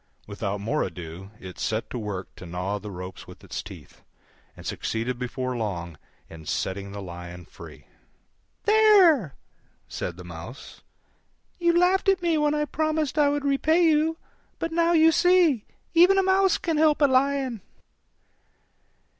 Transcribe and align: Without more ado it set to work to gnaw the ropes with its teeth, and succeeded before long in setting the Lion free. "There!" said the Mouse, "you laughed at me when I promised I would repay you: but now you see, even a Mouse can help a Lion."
Without 0.25 0.59
more 0.59 0.81
ado 0.81 1.29
it 1.39 1.59
set 1.59 1.87
to 1.91 1.99
work 1.99 2.33
to 2.35 2.47
gnaw 2.47 2.79
the 2.79 2.89
ropes 2.89 3.27
with 3.27 3.43
its 3.43 3.61
teeth, 3.61 4.01
and 4.57 4.65
succeeded 4.65 5.19
before 5.19 5.55
long 5.55 5.95
in 6.27 6.43
setting 6.47 6.91
the 6.91 7.03
Lion 7.03 7.45
free. 7.45 7.85
"There!" 8.63 9.35
said 9.87 10.17
the 10.17 10.23
Mouse, 10.23 10.81
"you 11.59 11.77
laughed 11.77 12.09
at 12.09 12.23
me 12.23 12.35
when 12.39 12.55
I 12.55 12.65
promised 12.65 13.19
I 13.19 13.29
would 13.29 13.45
repay 13.45 13.83
you: 13.85 14.17
but 14.57 14.71
now 14.71 14.93
you 14.93 15.11
see, 15.11 15.65
even 15.93 16.17
a 16.17 16.23
Mouse 16.23 16.57
can 16.57 16.77
help 16.77 16.99
a 17.03 17.07
Lion." 17.07 17.61